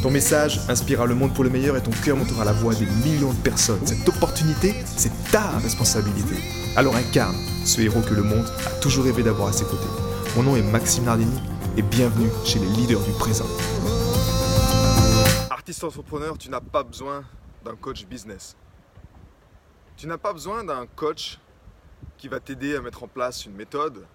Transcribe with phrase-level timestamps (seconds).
[0.00, 2.86] Ton message inspirera le monde pour le meilleur et ton cœur montera la voix des
[2.86, 3.84] millions de personnes.
[3.84, 6.36] Cette opportunité, c'est ta responsabilité.
[6.76, 9.88] Alors incarne ce héros que le monde a toujours rêvé d'avoir à ses côtés.
[10.36, 11.40] Mon nom est Maxime Nardini
[11.76, 13.46] et bienvenue chez les leaders du présent.
[15.50, 17.24] Artiste entrepreneur, tu n'as pas besoin
[17.64, 18.56] d'un coach business.
[19.96, 21.40] Tu n'as pas besoin d'un coach
[22.18, 24.06] qui va t'aider à mettre en place une méthode,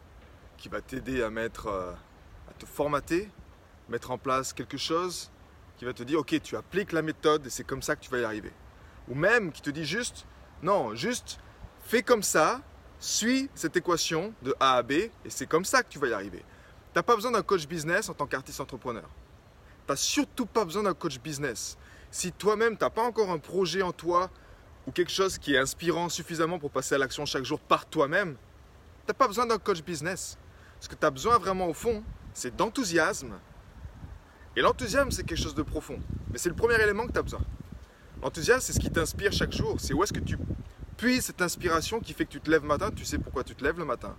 [0.56, 1.92] qui va t'aider à mettre euh,
[2.50, 3.30] à te formater,
[3.90, 5.30] mettre en place quelque chose
[5.78, 8.10] qui va te dire ok tu appliques la méthode et c'est comme ça que tu
[8.10, 8.52] vas y arriver.
[9.10, 10.26] Ou même qui te dit juste
[10.62, 11.40] non, juste
[11.86, 12.62] fais comme ça,
[13.00, 16.14] suis cette équation de A à B et c'est comme ça que tu vas y
[16.14, 16.40] arriver.
[16.94, 19.10] Tu n'as pas besoin d'un coach business en tant qu'artiste entrepreneur.
[19.86, 21.78] Tu n'as surtout pas besoin d'un coach business.
[22.12, 24.30] Si toi-même, tu n'as pas encore un projet en toi
[24.88, 28.36] ou quelque chose qui est inspirant suffisamment pour passer à l'action chaque jour par toi-même,
[28.36, 30.38] tu n'as pas besoin d'un coach business.
[30.80, 33.34] Ce que tu as besoin vraiment au fond, c'est d'enthousiasme.
[34.56, 36.00] Et l'enthousiasme, c'est quelque chose de profond.
[36.32, 37.42] Mais c'est le premier élément que tu as besoin.
[38.22, 39.80] L'enthousiasme, c'est ce qui t'inspire chaque jour.
[39.80, 40.38] C'est où est-ce que tu
[40.98, 43.56] puises cette inspiration qui fait que tu te lèves le matin, tu sais pourquoi tu
[43.56, 44.16] te lèves le matin.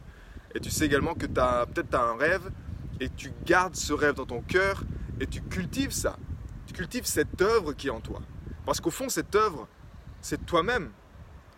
[0.55, 2.51] Et tu sais également que peut-être tu as un rêve
[3.01, 4.83] et tu gardes ce rêve dans ton cœur
[5.21, 6.17] et tu cultives ça.
[6.67, 8.21] Tu cultives cette œuvre qui est en toi.
[8.67, 9.69] Parce qu'au fond, cette œuvre,
[10.21, 10.91] c'est toi-même.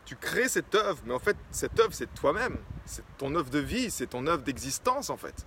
[0.04, 2.56] Tu crées cette œuvre, mais en fait, cette œuvre, c'est toi-même.
[2.84, 5.44] C'est ton œuvre de vie, c'est ton œuvre d'existence, en fait.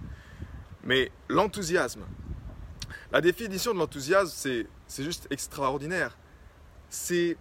[0.84, 2.02] Mais l'enthousiasme,
[3.12, 6.18] la définition de l'enthousiasme, c'est juste extraordinaire.
[6.90, 7.38] C'est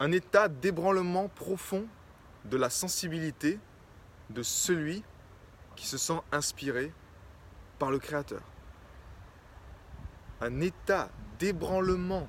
[0.00, 1.86] un état d'ébranlement profond
[2.44, 3.60] de la sensibilité
[4.30, 5.04] de celui
[5.76, 6.92] qui se sent inspiré
[7.78, 8.42] par le Créateur.
[10.40, 11.08] Un état
[11.38, 12.28] d'ébranlement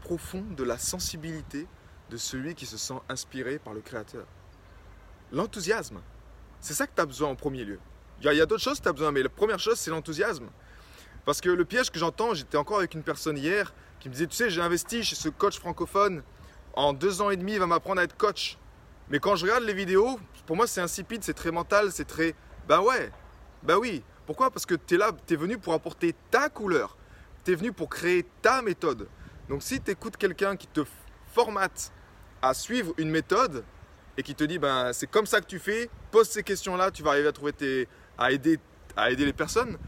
[0.00, 1.66] profond de la sensibilité
[2.10, 4.26] de celui qui se sent inspiré par le Créateur.
[5.32, 6.00] L'enthousiasme,
[6.60, 7.80] c'est ça que tu as besoin en premier lieu.
[8.24, 10.48] Il y a, d'autres choses que tu as besoin, mais la première chose, c'est l'enthousiasme.
[11.24, 14.28] Parce que le piège que j'entends, j'étais encore avec une personne hier qui me disait,
[14.28, 16.22] tu sais, j'ai investi chez ce coach francophone,
[16.74, 18.58] en deux ans et demi, il va m'apprendre à être coach.
[19.10, 22.34] Mais quand je regarde les vidéos, pour moi, c'est insipide, c'est très mental, c'est très...
[22.68, 23.10] Ben ouais,
[23.62, 24.04] ben oui.
[24.24, 24.50] Pourquoi?
[24.50, 26.96] Parce que tu es là, tu es venu pour apporter ta couleur.
[27.44, 29.08] Tu es venu pour créer ta méthode.
[29.48, 30.82] Donc si tu écoutes quelqu'un qui te
[31.32, 31.92] formate
[32.40, 33.64] à suivre une méthode
[34.16, 37.02] et qui te dit, ben c'est comme ça que tu fais, pose ces questions-là, tu
[37.02, 37.88] vas arriver à trouver tes...
[38.18, 38.58] à aider,
[38.96, 39.78] à aider les personnes.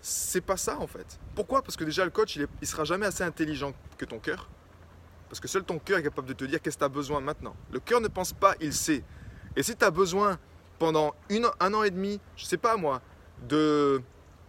[0.00, 1.18] C'est pas ça en fait.
[1.34, 1.62] Pourquoi?
[1.62, 4.48] Parce que déjà le coach, il, sera jamais assez intelligent que ton cœur.
[5.28, 7.20] Parce que seul ton cœur est capable de te dire qu'est-ce que tu as besoin
[7.20, 7.56] maintenant.
[7.72, 9.02] Le cœur ne pense pas, il sait.
[9.56, 10.38] Et si tu as besoin
[10.78, 11.14] pendant
[11.60, 13.00] un an et demi, je sais pas moi,
[13.48, 14.02] de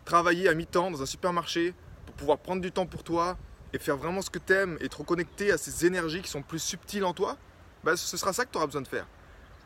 [0.03, 1.73] travailler à mi-temps dans un supermarché
[2.05, 3.37] pour pouvoir prendre du temps pour toi
[3.73, 6.41] et faire vraiment ce que tu aimes et te reconnecter à ces énergies qui sont
[6.41, 7.37] plus subtiles en toi,
[7.83, 9.07] bah, ce sera ça que tu auras besoin de faire.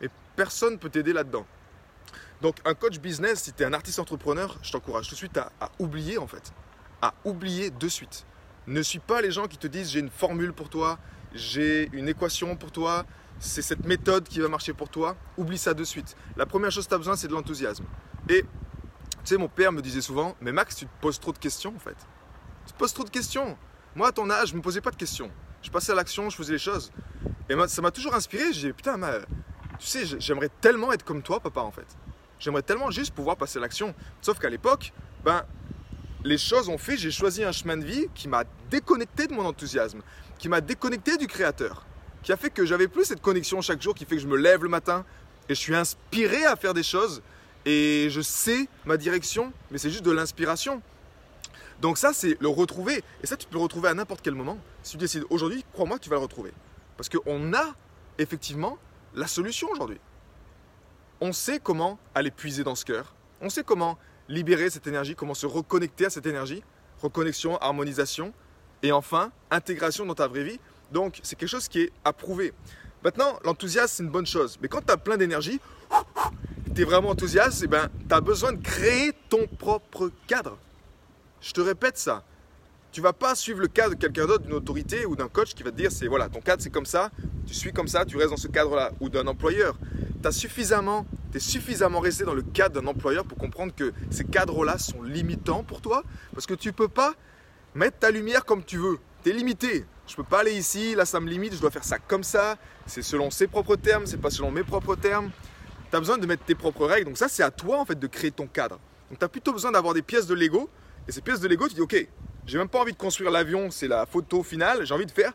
[0.02, 1.46] Et personne ne peut t'aider là-dedans.
[2.42, 5.38] Donc un coach business, si tu es un artiste entrepreneur, je t'encourage tout de suite
[5.38, 6.54] à, oublier en fait.
[7.02, 8.26] À oublier de suite.
[8.68, 11.00] Ne suis pas les gens qui te disent j'ai une formule pour toi,
[11.34, 13.06] j'ai une équation pour toi,
[13.40, 15.18] c'est cette méthode qui va marcher pour toi.
[15.38, 16.16] Oublie ça de suite.
[16.38, 17.86] La première chose que tu as besoin, c'est de l'enthousiasme.
[18.30, 18.48] Et tu
[19.24, 21.80] sais, mon père me disait souvent, mais Max, tu te poses trop de questions en
[21.80, 21.98] fait.
[22.66, 23.58] Tu te poses trop de questions.
[23.96, 25.32] Moi, à ton âge, je me posais pas de questions.
[25.62, 26.92] Je passais à l'action, je faisais les choses.
[27.50, 28.54] Et ça m'a toujours inspiré.
[28.54, 28.98] J'ai dit, putain,
[29.80, 31.88] tu sais, j'aimerais tellement être comme toi, papa, en fait.
[32.40, 33.94] J'aimerais tellement juste pouvoir passer l'action.
[34.22, 35.44] Sauf qu'à l'époque, ben,
[36.24, 39.46] les choses ont fait, j'ai choisi un chemin de vie qui m'a déconnecté de mon
[39.46, 40.02] enthousiasme,
[40.38, 41.86] qui m'a déconnecté du créateur,
[42.24, 44.38] qui a fait que j'avais plus cette connexion chaque jour, qui fait que je me
[44.38, 45.06] lève le matin
[45.50, 47.22] et je suis inspiré à faire des choses
[47.66, 50.82] et je sais ma direction, mais c'est juste de l'inspiration.
[51.82, 53.04] Donc ça, c'est le retrouver.
[53.24, 54.58] Et ça, tu peux le retrouver à n'importe quel moment.
[54.84, 56.52] Si tu décides aujourd'hui, crois-moi, tu vas le retrouver.
[56.98, 57.76] Parce qu'on a
[58.18, 58.78] effectivement
[59.16, 60.00] la solution aujourd'hui
[61.22, 65.34] on sait comment aller puiser dans ce cœur, on sait comment libérer cette énergie, comment
[65.34, 66.64] se reconnecter à cette énergie,
[67.02, 68.34] reconnexion, harmonisation,
[68.84, 70.60] et enfin, intégration dans ta vraie vie.
[70.92, 72.54] Donc, c'est quelque chose qui est approuvé.
[73.04, 74.58] Maintenant, l'enthousiasme, c'est une bonne chose.
[74.62, 75.60] Mais quand tu as plein d'énergie,
[76.76, 80.58] tu es vraiment enthousiaste, eh ben, tu as besoin de créer ton propre cadre.
[81.42, 82.24] Je te répète ça.
[82.92, 85.62] Tu vas pas suivre le cadre de quelqu'un d'autre, d'une autorité ou d'un coach qui
[85.62, 87.12] va te dire c'est voilà, ton cadre c'est comme ça,
[87.46, 89.78] tu suis comme ça, tu restes dans ce cadre-là, ou d'un employeur
[90.24, 94.78] tu suffisamment, es suffisamment resté dans le cadre d'un employeur pour comprendre que ces cadres-là
[94.78, 97.14] sont limitants pour toi, parce que tu ne peux pas
[97.76, 99.00] mettre ta lumière comme tu veux.
[99.24, 99.86] tu es limité.
[100.08, 102.58] Je peux pas aller ici, là ça me limite, je dois faire ça comme ça.
[102.86, 105.30] C'est selon ses propres termes, c'est pas selon mes propres termes.
[105.90, 107.06] Tu as besoin de mettre tes propres règles.
[107.06, 108.80] Donc ça, c'est à toi en fait de créer ton cadre.
[109.10, 110.70] Donc tu as plutôt besoin d'avoir des pièces de Lego.
[111.08, 112.08] Et ces pièces de Lego, tu dis, ok,
[112.46, 115.34] j'ai même pas envie de construire l'avion, c'est la photo finale, j'ai envie de faire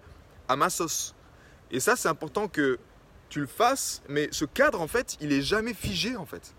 [0.49, 1.15] à ma sauce.
[1.71, 2.79] Et ça, c'est important que
[3.35, 6.55] tu le fasses, mais ce cadre, en fait, il est jamais figé, en fait.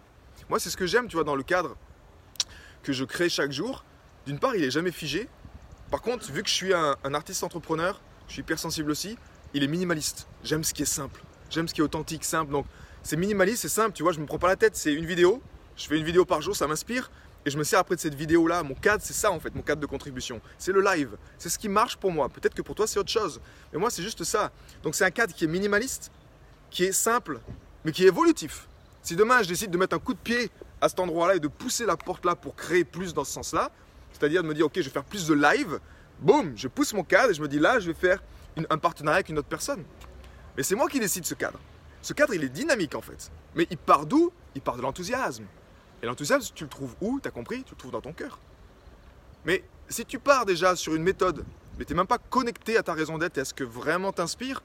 [0.49, 1.77] Moi, c'est ce que j'aime, tu vois, dans le cadre
[2.83, 3.85] que je crée chaque jour.
[4.25, 5.29] D'une part, il est jamais figé.
[5.89, 9.17] Par contre, vu que je suis un, artiste entrepreneur, je suis hypersensible aussi,
[9.53, 10.27] il est minimaliste.
[10.43, 11.23] J'aime ce qui est simple.
[11.49, 12.51] J'aime ce qui est authentique, simple.
[12.51, 12.65] Donc,
[13.03, 15.41] c'est minimaliste, c'est simple, tu vois, je me prends pas la tête, c'est une vidéo.
[15.77, 17.09] Je fais une vidéo par jour, ça m'inspire.
[17.45, 18.63] Et je me sers après de cette vidéo-là.
[18.63, 20.41] Mon cadre, c'est ça en fait, mon cadre de contribution.
[20.57, 21.15] C'est le live.
[21.37, 22.27] C'est ce qui marche pour moi.
[22.27, 23.39] Peut-être que pour toi, c'est autre chose.
[23.71, 24.51] Mais moi, c'est juste ça.
[24.83, 26.11] Donc, c'est un cadre qui est minimaliste,
[26.69, 27.39] qui est simple,
[27.83, 28.67] mais qui est évolutif.
[29.01, 30.49] Si demain, je décide de mettre un coup de pied
[30.81, 33.71] à cet endroit-là et de pousser la porte là pour créer plus dans ce sens-là,
[34.11, 35.79] c'est-à-dire de me dire, ok, je vais faire plus de live,
[36.19, 38.21] boum, je pousse mon cadre et je me dis, là, je vais faire
[38.69, 39.83] un partenariat avec une autre personne.
[40.57, 41.59] Mais c'est moi qui décide ce cadre.
[42.01, 43.31] Ce cadre, il est dynamique en fait.
[43.55, 44.31] Mais il part d'où?
[44.53, 45.45] Il part de l'enthousiasme.
[46.01, 47.19] Et l'enthousiasme, tu le trouves où?
[47.19, 47.63] T'as compris?
[47.63, 48.39] Tu le trouves dans ton cœur.
[49.43, 51.45] Mais si tu pars déjà sur une méthode,
[51.77, 54.11] mais tu n'es même pas connecté à ta raison d'être et à ce que vraiment
[54.11, 54.63] t'inspire,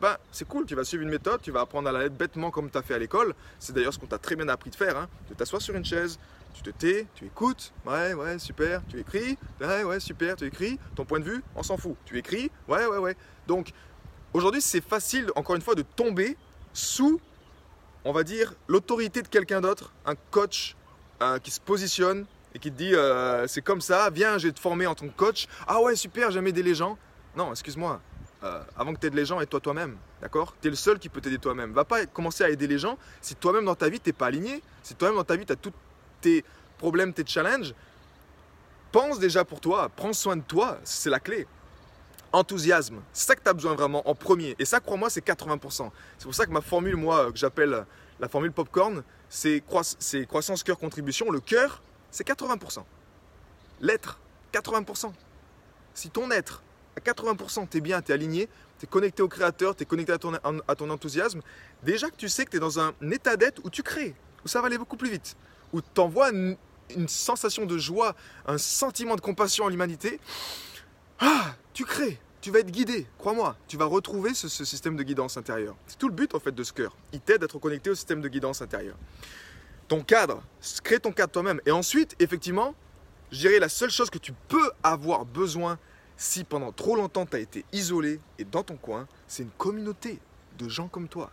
[0.00, 2.50] ben c'est cool, tu vas suivre une méthode, tu vas apprendre à la lettre bêtement
[2.50, 3.34] comme tu as fait à l'école.
[3.58, 5.84] C'est d'ailleurs ce qu'on t'a très bien appris de faire, hein, de t'asseoir sur une
[5.84, 6.18] chaise,
[6.54, 10.78] tu te tais, tu écoutes, ouais, ouais, super, tu écris, ouais, ouais, super, tu écris,
[10.94, 13.16] ton point de vue, on s'en fout, tu écris, ouais, ouais, ouais.
[13.46, 13.72] Donc,
[14.32, 16.36] aujourd'hui, c'est facile, encore une fois, de tomber
[16.72, 17.20] sous,
[18.04, 20.76] on va dire, l'autorité de quelqu'un d'autre, un coach
[21.42, 24.60] qui se positionne et qui te dit euh, c'est comme ça, viens, je vais te
[24.60, 25.46] former en tant que coach.
[25.66, 26.96] Ah ouais, super, j'aime aider les gens.
[27.36, 28.00] Non, excuse-moi,
[28.44, 30.54] euh, avant que tu aides les gens, aide-toi toi-même, d'accord?
[30.60, 31.72] Tu es le seul qui peut t'aider toi-même.
[31.72, 34.26] Va pas commencer à aider les gens si toi-même dans ta vie, tu n'es pas
[34.26, 35.72] aligné, si toi-même dans ta vie, tu as tous
[36.20, 36.44] tes
[36.78, 37.74] problèmes, tes challenges.
[38.92, 41.46] Pense déjà pour toi, prends soin de toi, c'est la clé.
[42.32, 44.54] Enthousiasme, c'est ça que tu as besoin vraiment en premier.
[44.58, 45.90] Et ça, crois-moi, c'est 80%.
[46.18, 47.84] C'est pour ça que ma formule, moi, que j'appelle
[48.20, 51.30] la formule popcorn, c'est croissance, cœur, contribution.
[51.30, 52.84] Le cœur, c'est 80%.
[53.80, 54.18] L'être,
[54.52, 55.12] 80%.
[55.94, 56.62] Si ton être,
[56.98, 58.48] à 80%, tu es bien, tu es aligné,
[58.78, 61.40] tu es connecté au créateur, tu es connecté à ton, enthousiasme,
[61.82, 64.14] déjà que tu sais que tu es dans un état d'être où tu crées,
[64.44, 65.36] où ça va aller beaucoup plus vite,
[65.72, 66.56] où tu envoies une,
[67.06, 68.14] sensation de joie,
[68.46, 70.20] un sentiment de compassion à l'humanité,
[71.20, 75.36] ah, tu crées tu vas être guidé, crois-moi, tu vas retrouver ce, système de guidance
[75.36, 75.76] intérieure.
[75.88, 76.96] C'est tout le but en fait de ce cœur.
[77.12, 78.96] Il t'aide à être connecté au système de guidance intérieure.
[79.88, 80.42] Ton cadre,
[80.84, 81.60] crée ton cadre toi-même.
[81.66, 82.76] Et ensuite, effectivement,
[83.32, 85.78] je dirais la seule chose que tu peux avoir besoin
[86.18, 90.18] si pendant trop longtemps tu as été isolé et dans ton coin, c'est une communauté
[90.58, 91.30] de gens comme toi.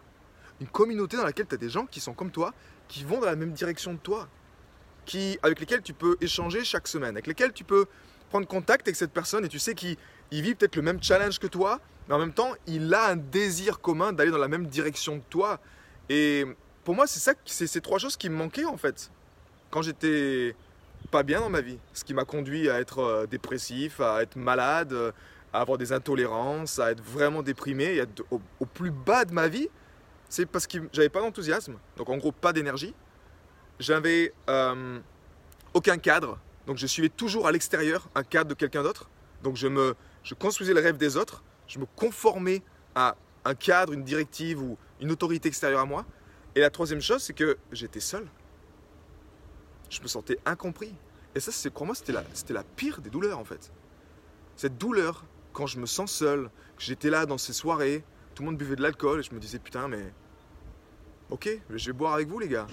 [0.62, 2.54] Une communauté dans laquelle tu as des gens qui sont comme toi,
[2.88, 4.30] qui vont dans la même direction de toi,
[5.06, 7.88] qui, avec lesquels tu peux échanger chaque semaine, avec lesquels tu peux
[8.30, 9.98] prendre contact avec cette personne et tu sais qu'il
[10.32, 13.16] il vit peut-être le même challenge que toi, mais en même temps, il a un
[13.16, 15.60] désir commun d'aller dans la même direction que toi.
[16.10, 16.46] Et
[16.84, 19.10] pour moi, c'est ça, c'est ces trois choses qui me manquaient en fait.
[19.72, 20.56] Quand j'étais
[21.06, 24.36] pas bien dans ma vie, ce qui m'a conduit à être euh, dépressif, à être
[24.36, 25.12] malade, euh,
[25.54, 29.70] à avoir des intolérances, à être vraiment déprimé, et au, plus bas de ma vie,
[30.30, 32.94] c'est parce que j'avais pas d'enthousiasme, donc en gros pas d'énergie.
[33.80, 35.00] J'avais euh,
[35.74, 39.10] aucun cadre, donc je suivais toujours à l'extérieur un cadre de quelqu'un d'autre.
[39.44, 42.62] Donc je me, je construisais le rêve des autres, je me conformais
[42.96, 46.06] à un cadre, une directive ou une autorité extérieure à moi.
[46.56, 48.26] Et la troisième chose, c'est que j'étais seul.
[49.90, 50.94] Je me sentais incompris.
[51.36, 53.72] Et ça, c'est pour moi, c'était la, c'était la pire des douleurs en fait.
[54.56, 58.48] Cette douleur, quand je me sens seul, que j'étais là dans ces soirées, tout le
[58.50, 60.14] monde buvait de l'alcool, et je me disais putain, mais
[61.30, 62.68] ok, je vais boire avec vous les gars.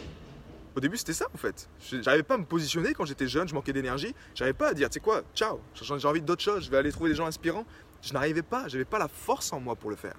[0.75, 1.69] Au début, c'était ça en fait.
[1.81, 4.14] J'arrivais pas à me positionner quand j'étais jeune, je manquais d'énergie.
[4.35, 6.92] J'arrivais pas à dire, tu sais quoi, ciao, j'ai envie d'autre chose, je vais aller
[6.92, 7.66] trouver des gens inspirants.
[8.00, 10.16] Je n'arrivais pas, j'avais pas la force en moi pour le faire.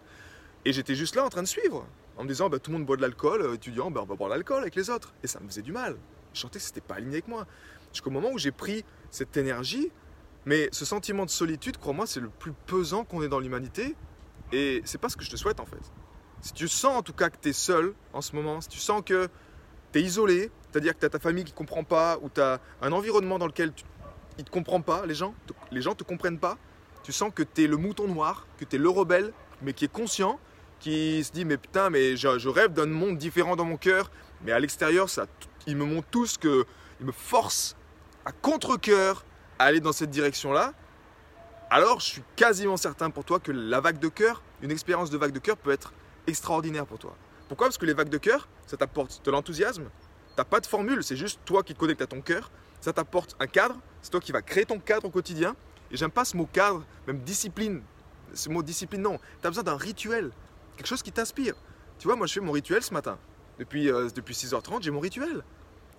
[0.66, 1.86] Et j'étais juste là en train de suivre,
[2.18, 4.16] en me disant, bah, tout le monde boit de l'alcool, euh, étudiant, bah, on va
[4.16, 5.14] boire de l'alcool avec les autres.
[5.24, 5.98] Et ça me faisait du mal.
[6.34, 7.46] Je que c'était pas aligné avec moi.
[7.92, 9.92] Jusqu'au moment où j'ai pris cette énergie,
[10.46, 13.96] mais ce sentiment de solitude, crois-moi, c'est le plus pesant qu'on ait dans l'humanité.
[14.52, 15.82] Et c'est pas ce que je te souhaite en fait.
[16.42, 18.80] Si tu sens en tout cas que tu es seul en ce moment, si tu
[18.80, 19.30] sens que
[19.92, 22.42] tu es isolé, c'est-à-dire que tu as ta famille qui ne comprend pas, ou tu
[22.42, 23.86] as un environnement dans lequel tu,
[24.38, 25.34] il ne te comprend pas, les gens,
[25.72, 26.58] les gens te comprennent pas,
[27.04, 29.86] tu sens que tu es le mouton noir, que tu es le rebelle, mais qui
[29.86, 30.40] est conscient,
[30.80, 34.12] qui se dit mais putain, mais je, rêve d'un monde différent dans mon cœur,
[34.44, 35.28] mais à l'extérieur, ça,
[35.68, 36.66] ils me montrent tous que,
[37.00, 37.76] ils me forcent
[38.26, 39.26] à contre-coeur
[39.60, 40.74] à aller dans cette direction-là.
[41.70, 45.18] Alors, je suis quasiment certain pour toi que la vague de cœur, une expérience de
[45.18, 45.94] vague de cœur peut être
[46.28, 47.16] extraordinaire pour toi.
[47.48, 47.68] Pourquoi?
[47.68, 49.90] Parce que les vagues de cœur, ça t'apporte de l'enthousiasme.
[50.36, 52.52] T'as pas de formule, c'est juste toi qui te connectes à ton cœur.
[52.82, 55.56] Ça t'apporte un cadre, c'est toi qui vas créer ton cadre au quotidien.
[55.92, 57.82] Et j'aime pas ce mot cadre, même discipline.
[58.34, 59.20] Ce mot discipline, non.
[59.42, 60.32] Tu as besoin d'un rituel,
[60.76, 61.56] quelque chose qui t'inspire.
[62.00, 63.18] Tu vois, moi je fais mon rituel ce matin.
[63.60, 65.44] Depuis, euh, depuis 6h30, j'ai mon rituel.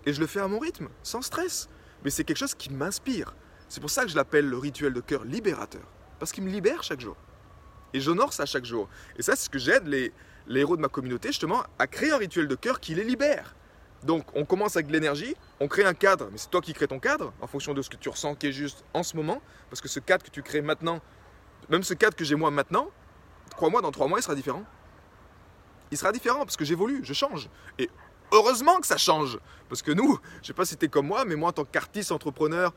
[0.07, 1.69] Et je le fais à mon rythme, sans stress.
[2.05, 3.35] Mais c'est quelque chose qui m'inspire.
[3.69, 5.83] C'est pour ça que je l'appelle le rituel de cœur libérateur.
[6.19, 7.17] Parce qu'il me libère chaque jour.
[7.93, 8.89] Et j'honore ça chaque jour.
[9.17, 10.13] Et ça, c'est ce que j'aide les,
[10.47, 13.55] les héros de ma communauté, justement, à créer un rituel de cœur qui les libère.
[14.03, 16.89] Donc, on commence avec de l'énergie, on crée un cadre, mais c'est toi qui crées
[16.89, 19.41] ton cadre, en fonction de ce que tu ressens qui est juste en ce moment.
[19.71, 21.01] Parce que ce cadre que tu crées maintenant,
[21.71, 22.91] même ce cadre que j'ai moi maintenant,
[23.57, 24.65] crois-moi, dans trois mois, il sera différent.
[25.95, 27.49] Il sera différent parce que j'évolue, je change.
[27.79, 27.89] Et
[28.33, 29.39] heureusement que ça change.
[29.69, 31.65] Parce que nous, je sais pas si tu es comme moi, mais moi en tant
[31.65, 32.75] qu'artiste, entrepreneur,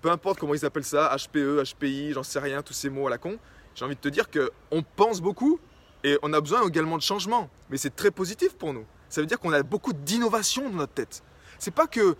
[0.00, 3.10] peu importe comment ils appellent ça, HPE, HPI, j'en sais rien, tous ces mots à
[3.10, 3.40] la con,
[3.74, 5.58] j'ai envie de te dire qu'on pense beaucoup
[6.04, 7.50] et on a besoin également de changement.
[7.70, 8.86] Mais c'est très positif pour nous.
[9.08, 11.24] Ça veut dire qu'on a beaucoup d'innovation dans notre tête.
[11.58, 12.14] C'est pas que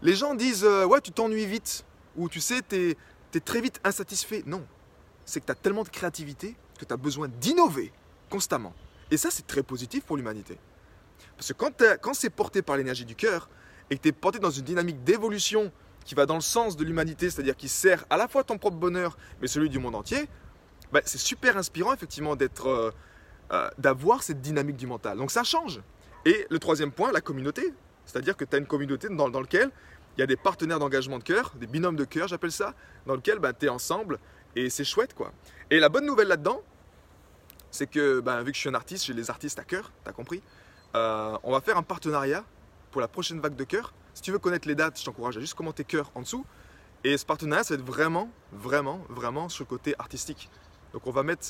[0.00, 1.84] les gens disent euh, ouais tu t'ennuies vite
[2.16, 2.96] ou tu sais tu
[3.34, 4.42] es, très vite insatisfait.
[4.46, 4.64] Non,
[5.26, 7.92] c'est que tu as tellement de créativité que tu as besoin d'innover
[8.30, 8.72] constamment.
[9.10, 10.58] Et ça c'est très positif pour l'humanité.
[11.36, 13.48] Parce que quand, quand c'est porté par l'énergie du cœur
[13.90, 15.72] et que tu es porté dans une dynamique d'évolution
[16.04, 18.76] qui va dans le sens de l'humanité, c'est-à-dire qui sert à la fois ton propre
[18.76, 20.28] bonheur mais celui du monde entier,
[20.92, 22.90] bah, c'est super inspirant effectivement d'être, euh,
[23.52, 25.18] euh, d'avoir cette dynamique du mental.
[25.18, 25.80] Donc ça change.
[26.24, 27.74] Et le troisième point, la communauté.
[28.06, 29.70] C'est-à-dire que tu as une communauté dans, dans laquelle
[30.16, 32.74] il y a des partenaires d'engagement de cœur, des binômes de cœur, j'appelle ça,
[33.06, 34.18] dans lequel bah, tu es ensemble
[34.54, 35.32] et c'est chouette quoi.
[35.70, 36.62] Et la bonne nouvelle là-dedans,
[37.74, 40.12] c'est que bah, vu que je suis un artiste, j'ai les artistes à cœur, t'as
[40.12, 40.42] compris
[40.94, 42.44] euh, On va faire un partenariat
[42.92, 43.92] pour la prochaine vague de cœur.
[44.14, 46.46] Si tu veux connaître les dates, je t'encourage à juste commenter cœur en dessous.
[47.02, 50.48] Et ce partenariat, ça va être vraiment, vraiment, vraiment sur le côté artistique.
[50.92, 51.48] Donc on va mettre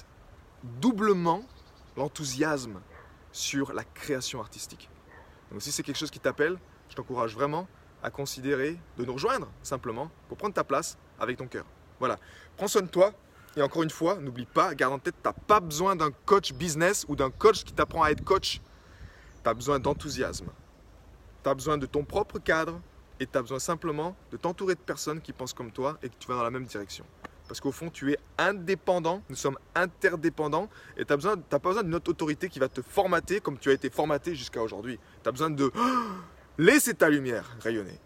[0.62, 1.44] doublement
[1.94, 2.80] l'enthousiasme
[3.30, 4.88] sur la création artistique.
[5.52, 6.56] Donc si c'est quelque chose qui t'appelle,
[6.88, 7.68] je t'encourage vraiment
[8.02, 11.66] à considérer de nous rejoindre simplement pour prendre ta place avec ton cœur.
[11.98, 12.18] Voilà,
[12.56, 13.12] prends soin de toi
[13.56, 16.52] et encore une fois, n'oublie pas, garde en tête, tu n'as pas besoin d'un coach
[16.52, 18.60] business ou d'un coach qui t'apprend à être coach.
[19.42, 20.48] Tu as besoin d'enthousiasme.
[21.42, 22.80] Tu as besoin de ton propre cadre
[23.20, 26.14] et tu as besoin simplement de t'entourer de personnes qui pensent comme toi et que
[26.18, 27.04] tu vas dans la même direction.
[27.46, 31.94] Parce qu'au fond, tu es indépendant, nous sommes interdépendants, et tu n'as pas besoin d'une
[31.94, 34.98] autre autorité qui va te formater comme tu as été formaté jusqu'à aujourd'hui.
[35.22, 35.70] Tu as besoin de
[36.58, 38.00] laisser ta lumière rayonner,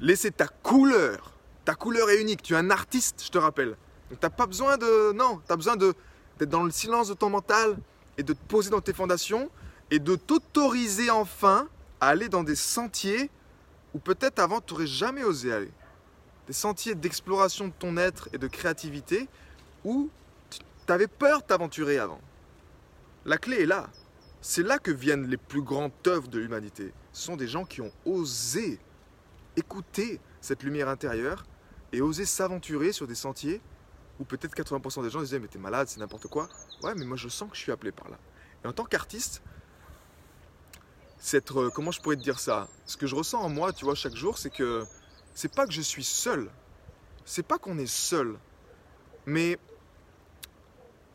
[0.00, 1.32] laisser ta couleur.
[1.64, 3.76] Ta couleur est unique, tu es un artiste, je te rappelle.
[4.12, 5.12] Donc tu n'as pas besoin de...
[5.14, 7.78] Non, tu as besoin d'être dans le silence de ton mental
[8.18, 9.50] et de te poser dans tes fondations
[9.90, 11.66] et de t'autoriser enfin
[11.98, 13.30] à aller dans des sentiers
[13.94, 15.70] où peut-être avant tu n'aurais jamais osé aller
[16.46, 19.28] des sentiers d'exploration de ton être et de créativité
[19.82, 20.10] où
[20.50, 20.60] tu
[20.92, 22.20] avais peur de t'aventurer avant.
[23.24, 23.88] La clé est là.
[24.42, 26.92] C'est là que viennent les plus grandes œuvres de l'humanité.
[27.14, 28.78] Ce sont des gens qui ont osé
[29.56, 31.46] écouter cette lumière intérieure
[31.92, 33.62] et osé s'aventurer sur des sentiers
[34.22, 36.48] où peut-être 80% des gens disaient mais t'es malade, c'est n'importe quoi.
[36.82, 38.16] Ouais, mais moi je sens que je suis appelé par là.
[38.64, 39.42] Et en tant qu'artiste,
[41.18, 42.68] cette, euh, comment je pourrais te dire ça?
[42.86, 44.84] Ce que je ressens en moi, tu vois, chaque jour, c'est que
[45.34, 46.50] c'est pas que je suis seul.
[47.24, 48.38] C'est pas qu'on est seul.
[49.26, 49.58] Mais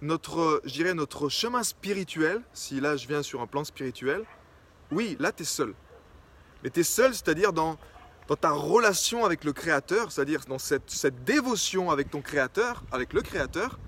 [0.01, 4.25] notre, je dirais notre chemin spirituel, si là je viens sur un plan spirituel,
[4.91, 5.73] oui, là tu es seul.
[6.63, 7.77] Mais tu es seul, c'est-à-dire dans,
[8.27, 13.13] dans ta relation avec le Créateur, c'est-à-dire dans cette, cette dévotion avec ton Créateur, avec
[13.13, 13.79] le Créateur,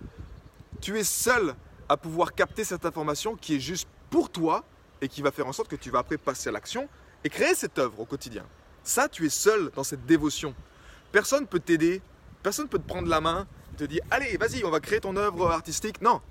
[0.81, 1.55] tu es seul
[1.89, 4.63] à pouvoir capter cette information qui est juste pour toi
[5.01, 6.88] et qui va faire en sorte que tu vas après passer à l'action
[7.24, 8.46] et créer cette œuvre au quotidien.
[8.84, 10.55] Ça, tu es seul dans cette dévotion.
[11.12, 12.01] Personne ne peut t'aider,
[12.43, 15.15] personne ne peut te prendre la main, te dire allez, vas-y, on va créer ton
[15.15, 16.01] œuvre artistique.
[16.01, 16.22] Non,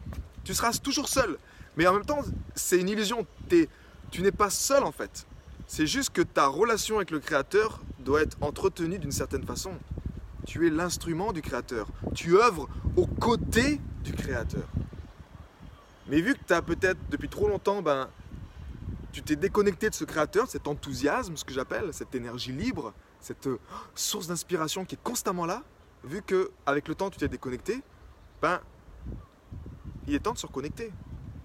[0.45, 1.39] tu seras toujours seul.
[1.77, 2.23] Mais en même temps,
[2.55, 3.27] c'est une illusion.
[4.11, 5.27] tu n'es pas seul en fait.
[5.71, 9.73] C'est juste que ta relation avec le Créateur doit être entretenue d'une certaine façon.
[10.47, 11.89] Tu es l'instrument du Créateur.
[12.15, 14.67] Tu œuvres aux côtés du Créateur.
[16.09, 18.09] Mais vu que tu as peut-être depuis trop longtemps ben,
[19.13, 23.47] tu t'es déconnecté de ce créateur, cet enthousiasme, ce que j'appelle, cette énergie libre, cette
[23.47, 23.59] euh,
[23.95, 25.65] source d'inspiration qui est constamment là,
[26.03, 27.83] vu que avec le temps tu t'es déconnecté,
[28.41, 28.61] ben
[30.07, 30.93] il est temps de se reconnecter.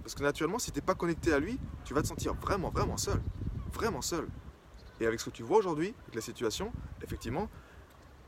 [0.02, 2.70] Parce que naturellement, si tu n'es pas connecté à lui, tu vas te sentir vraiment,
[2.70, 3.20] vraiment seul.
[3.74, 4.28] Vraiment seul.
[5.00, 6.72] Et avec ce que tu vois aujourd'hui, avec la situation,
[7.04, 7.50] effectivement,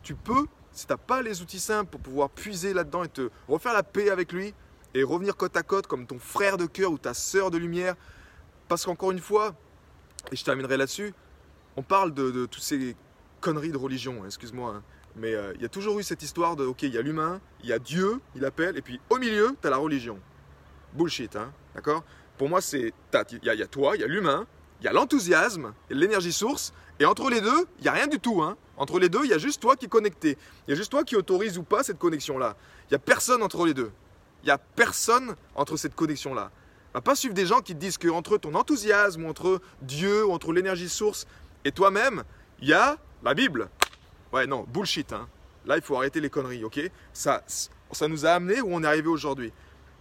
[0.01, 3.29] tu peux, si tu n'as pas les outils simples pour pouvoir puiser là-dedans et te
[3.47, 4.53] refaire la paix avec lui,
[4.95, 7.95] et revenir côte à côte comme ton frère de cœur ou ta sœur de lumière,
[8.67, 9.53] parce qu'encore une fois,
[10.31, 11.13] et je terminerai là-dessus,
[11.75, 12.95] on parle de, toutes ces
[13.41, 14.83] conneries de religion, hein, excuse-moi, hein,
[15.17, 17.41] mais euh, il y a toujours eu cette histoire de, ok, il y a l'humain,
[17.61, 20.19] il y a Dieu, il appelle, et puis au milieu, tu as la religion.
[20.93, 22.03] Bullshit, hein, d'accord?
[22.37, 22.93] Pour moi, c'est,
[23.31, 24.47] il y, a toi, il y a l'humain,
[24.81, 28.19] il y a l'enthousiasme, l'énergie source, et entre les deux, il n'y a rien du
[28.19, 30.37] tout, hein Entre les deux, il y a juste toi qui es connecté.
[30.67, 32.55] Il y a juste toi qui autorise ou pas cette connexion-là.
[32.83, 33.91] Il n'y a personne entre les deux.
[34.43, 36.51] Il n'y a personne entre cette connexion-là.
[36.93, 40.31] Va pas suivre des gens qui te disent qu'entre ton enthousiasme, ou entre Dieu, ou
[40.31, 41.25] entre l'énergie source
[41.65, 42.23] et toi-même,
[42.61, 43.69] il y a la Bible.
[44.31, 45.11] Ouais, non, bullshit.
[45.11, 45.27] Hein.
[45.65, 46.79] Là, il faut arrêter les conneries, ok?
[47.11, 47.43] Ça,
[47.91, 49.51] ça nous a amené où on est arrivé aujourd'hui.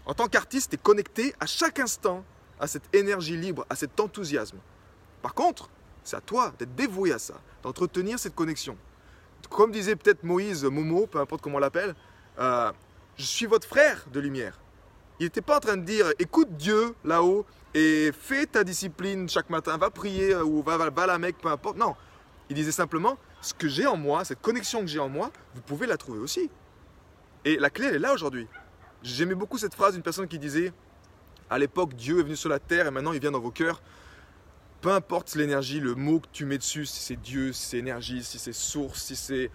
[0.06, 2.24] En tant qu'artiste, tu es connecté à chaque instant
[2.60, 4.58] à cette énergie libre, à cet enthousiasme.
[5.22, 5.70] Par contre,
[6.02, 8.76] c'est à toi d'être dévoué à ça, d'entretenir cette connexion.
[9.50, 11.94] Comme disait peut-être Moïse, Momo, peu importe comment on l'appelle,
[12.38, 12.72] euh,
[13.16, 14.58] je suis votre frère de lumière.
[15.20, 19.50] Il n'était pas en train de dire écoute Dieu là-haut et fais ta discipline chaque
[19.50, 21.76] matin, va prier ou va, va, va la mec, peu importe.
[21.76, 21.94] Non,
[22.48, 25.60] il disait simplement ce que j'ai en moi, cette connexion que j'ai en moi, vous
[25.60, 26.50] pouvez la trouver aussi.
[27.44, 28.48] Et la clé, elle est là aujourd'hui.
[29.02, 30.72] J'aimais beaucoup cette phrase d'une personne qui disait
[31.50, 33.82] à l'époque, Dieu est venu sur la terre et maintenant il vient dans vos cœurs.
[34.80, 38.22] Peu importe l'énergie, le mot que tu mets dessus, si c'est Dieu, si c'est énergie,
[38.22, 39.50] si c'est source, si c'est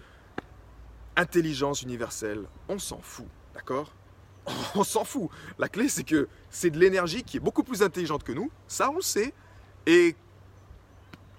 [1.16, 3.92] intelligence universelle, on s'en fout, d'accord?
[4.74, 5.28] On s'en fout.
[5.58, 8.90] La clé, c'est que c'est de l'énergie qui est beaucoup plus intelligente que nous, ça
[8.90, 9.34] on le sait,
[9.86, 10.16] et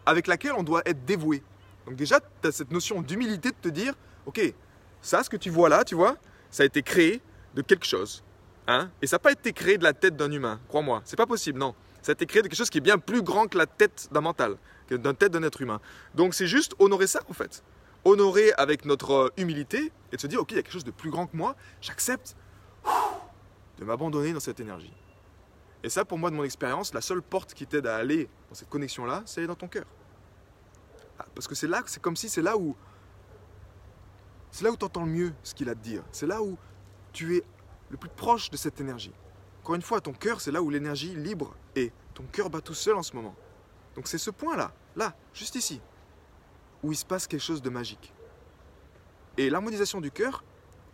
[0.06, 1.44] avec laquelle on doit être dévoué.
[1.86, 3.96] Donc déjà, tu as cette notion d'humilité de te dire,
[4.28, 4.54] ok,
[5.02, 6.16] ça, ce que tu vois là, tu vois,
[6.52, 7.22] ça a été créé
[7.56, 8.24] de quelque chose.
[8.68, 8.90] Hein?
[9.02, 11.02] Et ça n'a pas été créé de la tête d'un humain, crois-moi.
[11.06, 11.74] C'est pas possible, non.
[12.02, 14.10] Ça a été créé de quelque chose qui est bien plus grand que la tête
[14.12, 15.80] d'un mental, que d'une tête d'un être humain.
[16.16, 17.64] Donc c'est juste honorer ça, en fait.
[18.06, 20.84] Honorer avec notre euh, humilité et de se dire, ok, il y a quelque chose
[20.84, 22.36] de plus grand que moi, j'accepte
[23.78, 24.94] de m'abandonner dans cette énergie.
[25.84, 28.56] Et ça, pour moi, de mon expérience, la seule porte qui t'aide à aller dans
[28.56, 29.86] cette connexion-là, c'est dans ton cœur.
[31.20, 32.76] Ah, parce que c'est là, c'est comme si c'est là où
[34.52, 36.04] c'est là où tu entends le mieux ce qu'il a à te dire.
[36.12, 36.58] C'est là où
[37.14, 37.44] tu es
[37.92, 39.14] le plus proche de cette énergie.
[39.62, 41.94] Encore une fois, ton cœur, c'est là où l'énergie libre est.
[42.14, 43.36] Ton cœur bat tout seul en ce moment.
[43.96, 45.82] Donc c'est ce point-là, là, juste ici,
[46.82, 48.14] où il se passe quelque chose de magique.
[49.38, 50.44] Et l'harmonisation du cœur,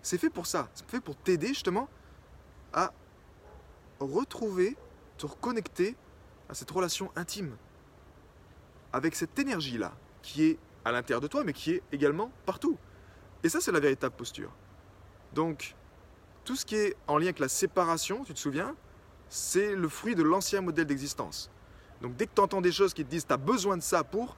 [0.01, 0.70] c'est fait pour ça.
[0.74, 1.88] C'est fait pour t'aider justement
[2.74, 2.92] à
[4.00, 4.75] retrouver,
[5.18, 5.96] te reconnecter
[6.50, 7.56] à cette relation intime.
[8.93, 12.78] Avec cette énergie-là, qui est à l'intérieur de toi, mais qui est également partout.
[13.43, 14.52] Et ça, c'est la véritable posture.
[15.34, 15.76] Donc,
[16.47, 18.73] tout ce qui est en lien avec la séparation, tu te souviens,
[19.27, 21.51] c'est le fruit de l'ancien modèle d'existence.
[22.01, 24.05] Donc, dès que tu entends des choses qui te disent tu as besoin de ça
[24.05, 24.38] pour,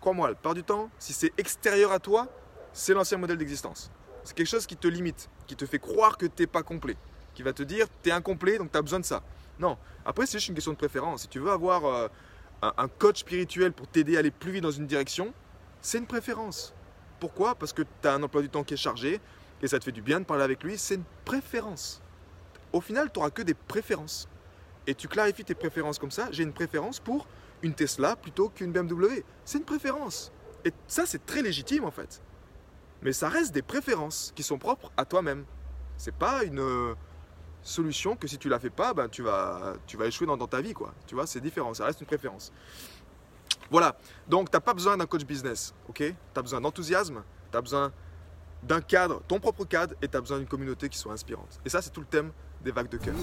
[0.00, 2.28] crois-moi, la part du temps, si c'est extérieur à toi,
[2.72, 3.90] c'est l'ancien modèle d'existence.
[4.22, 6.96] C'est quelque chose qui te limite, qui te fait croire que tu n'es pas complet,
[7.34, 9.24] qui va te dire tu es incomplet, donc tu as besoin de ça.
[9.58, 11.22] Non, après, c'est juste une question de préférence.
[11.22, 12.06] Si tu veux avoir euh,
[12.62, 15.34] un coach spirituel pour t'aider à aller plus vite dans une direction,
[15.82, 16.72] c'est une préférence.
[17.18, 17.56] Pourquoi?
[17.56, 19.20] Parce que tu as un emploi du temps qui est chargé
[19.62, 20.78] et ça te fait du bien de parler avec lui.
[20.78, 22.02] C'est une préférence.
[22.72, 24.28] Au final, tu n'auras que des préférences.
[24.86, 26.28] Et tu clarifies tes préférences comme ça.
[26.30, 27.26] J'ai une préférence pour
[27.62, 29.24] une Tesla plutôt qu'une BMW.
[29.44, 30.32] C'est une préférence.
[30.64, 32.22] Et ça, c'est très légitime en fait.
[33.02, 35.44] Mais ça reste des préférences qui sont propres à toi-même.
[35.96, 36.94] C'est pas une euh,
[37.62, 40.60] solution que si tu la fais pas, ben, tu, vas, tu vas échouer dans, ta
[40.60, 40.72] vie.
[40.72, 40.92] Quoi.
[41.06, 41.74] Tu vois, c'est différent.
[41.74, 42.52] Ça reste une préférence.
[43.70, 45.96] Voilà, donc tu n'as pas besoin d'un coach business, ok?
[45.96, 47.92] Tu as besoin d'enthousiasme, tu as besoin
[48.62, 51.60] d'un cadre, ton propre cadre, et tu as besoin d'une communauté qui soit inspirante.
[51.64, 52.30] Et ça, c'est tout le thème
[52.62, 53.14] des vagues de cœur.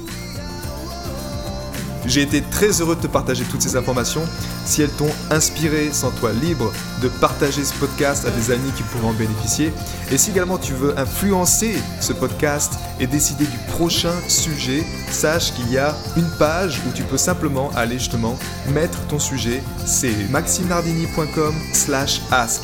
[2.07, 4.21] J'ai été très heureux de te partager toutes ces informations.
[4.65, 6.71] Si elles t'ont inspiré, sens-toi libre
[7.01, 9.71] de partager ce podcast à des amis qui pourraient en bénéficier.
[10.11, 15.71] Et si également tu veux influencer ce podcast et décider du prochain sujet, sache qu'il
[15.71, 18.37] y a une page où tu peux simplement aller justement
[18.71, 19.63] mettre ton sujet.
[19.85, 22.63] C'est maximardini.com slash ask